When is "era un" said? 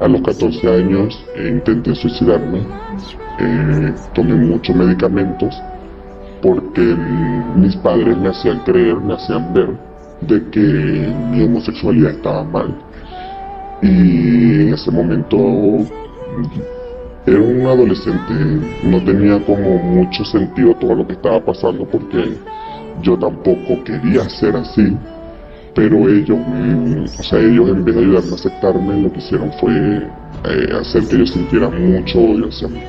17.26-17.66